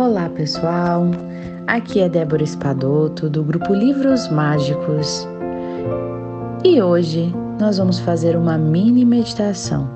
[0.00, 1.10] Olá pessoal,
[1.66, 5.26] aqui é Débora Espadoto do grupo Livros Mágicos
[6.64, 9.90] e hoje nós vamos fazer uma mini meditação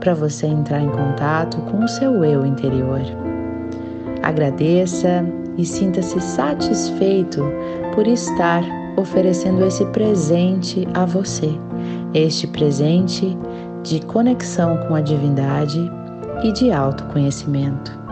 [0.00, 3.00] para você entrar em contato com o seu eu interior.
[4.24, 5.24] Agradeça
[5.56, 7.40] e sinta-se satisfeito
[7.94, 8.64] por estar
[8.96, 11.52] oferecendo esse presente a você,
[12.14, 13.38] este presente
[13.84, 15.88] de conexão com a divindade
[16.42, 18.05] e de autoconhecimento.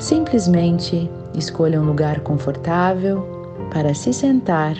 [0.00, 3.22] Simplesmente escolha um lugar confortável
[3.70, 4.74] para se sentar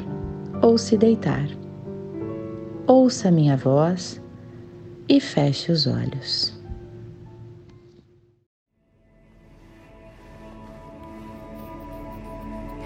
[0.62, 1.46] ou se deitar.
[2.86, 4.18] Ouça minha voz
[5.06, 6.58] e feche os olhos.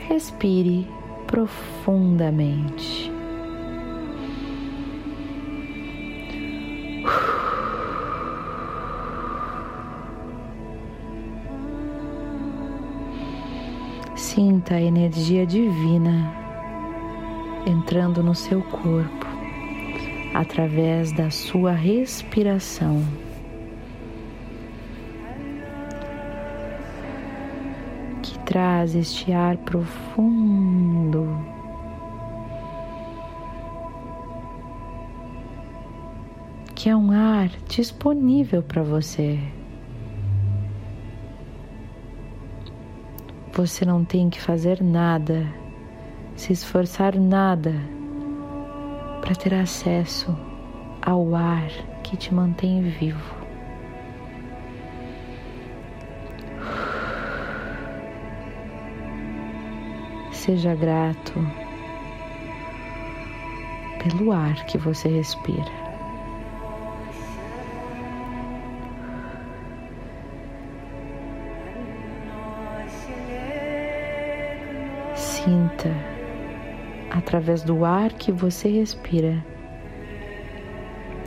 [0.08, 0.88] Respire
[1.28, 3.13] profundamente.
[14.64, 16.34] Sinta a energia divina
[17.66, 19.26] entrando no seu corpo
[20.32, 23.04] através da sua respiração.
[28.22, 31.28] Que traz este ar profundo.
[36.74, 39.38] Que é um ar disponível para você.
[43.56, 45.46] Você não tem que fazer nada,
[46.34, 47.72] se esforçar nada
[49.20, 50.36] para ter acesso
[51.00, 51.68] ao ar
[52.02, 53.36] que te mantém vivo.
[60.32, 61.32] Seja grato
[64.02, 65.83] pelo ar que você respira.
[75.44, 75.90] Sinta
[77.10, 79.44] através do ar que você respira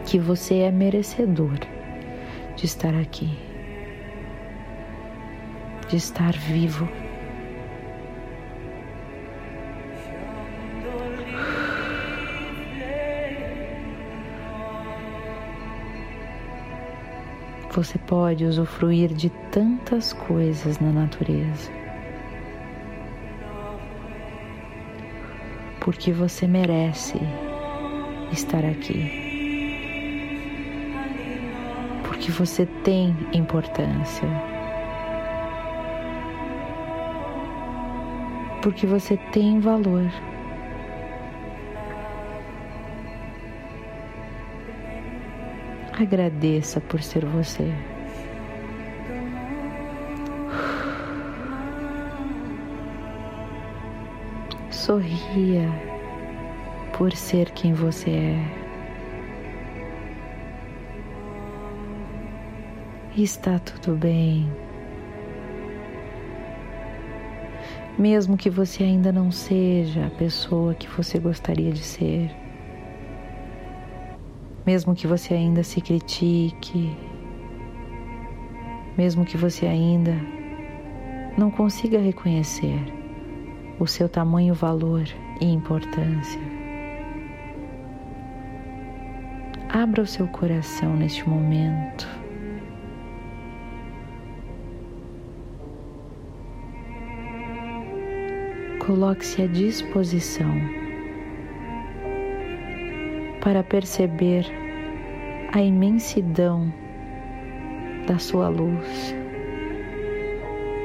[0.08, 1.60] que você é merecedor
[2.56, 3.38] de estar aqui,
[5.88, 6.90] de estar vivo.
[17.70, 21.87] Você pode usufruir de tantas coisas na natureza.
[25.88, 27.18] Porque você merece
[28.30, 29.10] estar aqui.
[32.04, 34.28] Porque você tem importância.
[38.62, 40.12] Porque você tem valor.
[45.98, 47.74] Agradeça por ser você.
[54.78, 55.68] Sorria
[56.96, 58.40] por ser quem você é.
[63.18, 64.48] Está tudo bem.
[67.98, 72.30] Mesmo que você ainda não seja a pessoa que você gostaria de ser,
[74.64, 76.96] mesmo que você ainda se critique,
[78.96, 80.14] mesmo que você ainda
[81.36, 82.97] não consiga reconhecer
[83.80, 85.04] o seu tamanho, valor
[85.40, 86.42] e importância.
[89.70, 92.08] Abra o seu coração neste momento.
[98.80, 100.52] Coloque-se à disposição
[103.42, 104.46] para perceber
[105.54, 106.74] a imensidão
[108.08, 109.14] da sua luz,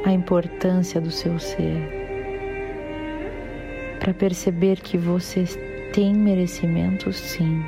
[0.05, 2.02] a importância do seu ser
[4.03, 5.45] para perceber que você
[5.93, 7.63] tem merecimento sim.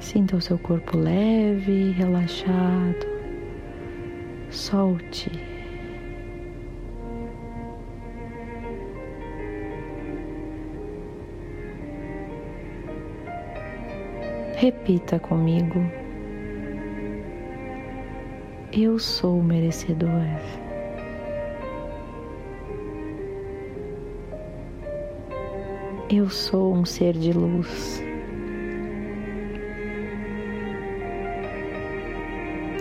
[0.00, 3.06] Sinta o seu corpo leve, relaxado.
[4.48, 5.30] Solte.
[14.56, 16.01] Repita comigo.
[18.74, 20.08] Eu sou merecedor.
[26.08, 28.02] Eu sou um ser de luz.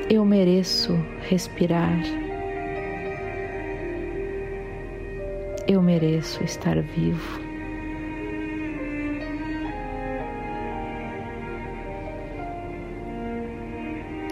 [0.09, 0.93] Eu mereço
[1.27, 1.99] respirar.
[5.67, 7.40] Eu mereço estar vivo.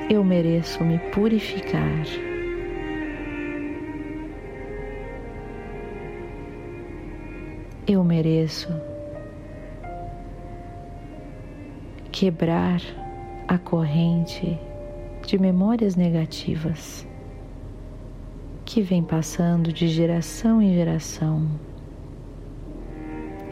[0.10, 2.04] Eu mereço me purificar.
[7.88, 8.70] Eu mereço
[12.12, 12.82] quebrar
[13.48, 14.58] a corrente
[15.26, 17.08] de memórias negativas
[18.66, 21.48] que vem passando de geração em geração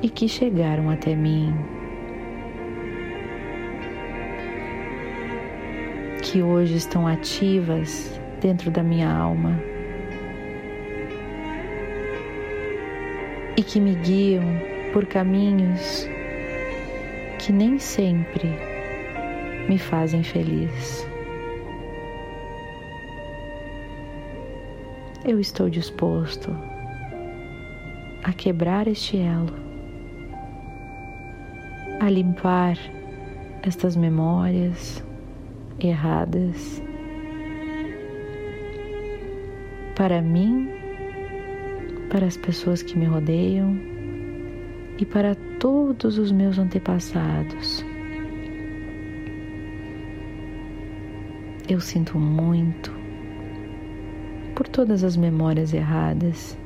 [0.01, 1.53] e que chegaram até mim,
[6.37, 9.59] que hoje estão ativas dentro da minha alma
[13.57, 14.43] e que me guiam
[14.93, 16.07] por caminhos
[17.39, 18.49] que nem sempre
[19.67, 21.07] me fazem feliz.
[25.25, 26.55] Eu estou disposto
[28.23, 29.55] a quebrar este elo,
[31.99, 32.77] a limpar
[33.63, 35.06] estas memórias
[35.79, 36.81] erradas
[39.95, 40.69] para mim,
[42.09, 43.75] para as pessoas que me rodeiam
[44.99, 47.83] e para todos os meus antepassados.
[51.67, 52.91] Eu sinto muito
[54.55, 56.57] por todas as memórias erradas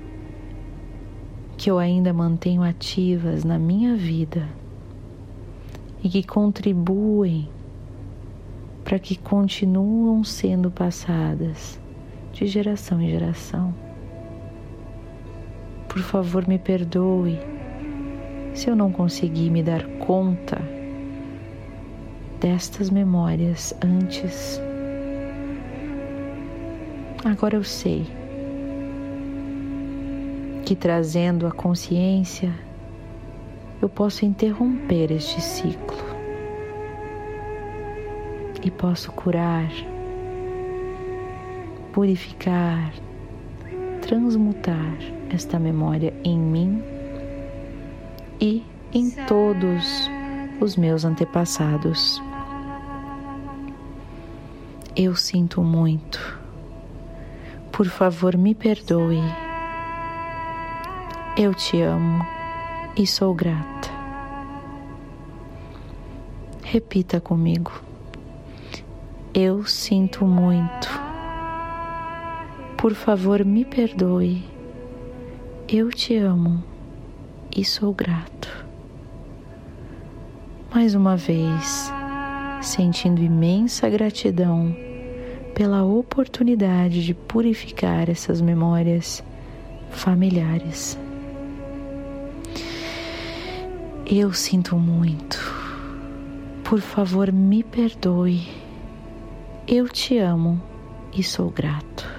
[1.57, 4.47] que eu ainda mantenho ativas na minha vida
[6.03, 7.49] e que contribuem
[8.91, 11.79] para que continuam sendo passadas
[12.33, 13.73] de geração em geração.
[15.87, 17.39] Por favor, me perdoe
[18.53, 20.61] se eu não conseguir me dar conta
[22.41, 24.59] destas memórias antes.
[27.23, 28.05] Agora eu sei
[30.65, 32.53] que trazendo a consciência
[33.81, 36.10] eu posso interromper este ciclo
[38.63, 39.69] e posso curar,
[41.93, 42.93] purificar,
[44.01, 44.97] transmutar
[45.29, 46.83] esta memória em mim
[48.39, 48.63] e
[48.93, 50.09] em todos
[50.59, 52.21] os meus antepassados.
[54.95, 56.39] Eu sinto muito.
[57.71, 59.21] Por favor, me perdoe.
[61.37, 62.25] Eu te amo
[62.97, 63.89] e sou grata.
[66.61, 67.90] Repita comigo.
[69.33, 70.89] Eu sinto muito.
[72.77, 74.43] Por favor, me perdoe.
[75.69, 76.61] Eu te amo
[77.55, 78.65] e sou grato.
[80.75, 81.89] Mais uma vez,
[82.61, 84.75] sentindo imensa gratidão
[85.55, 89.23] pela oportunidade de purificar essas memórias
[89.91, 90.99] familiares.
[94.05, 95.39] Eu sinto muito.
[96.65, 98.60] Por favor, me perdoe.
[99.67, 100.61] Eu te amo
[101.13, 102.09] e sou grato.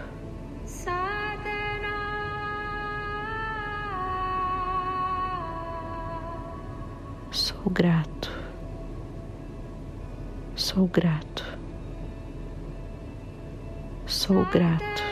[7.31, 8.31] Sou grato,
[10.55, 11.59] sou grato,
[14.06, 15.12] sou grato.